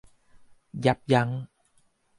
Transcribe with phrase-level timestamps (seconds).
[0.85, 1.29] ยับยั้ง